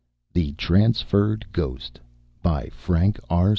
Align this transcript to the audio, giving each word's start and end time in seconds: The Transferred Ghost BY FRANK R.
The 0.33 0.53
Transferred 0.53 1.45
Ghost 1.51 1.99
BY 2.41 2.69
FRANK 2.69 3.19
R. 3.29 3.49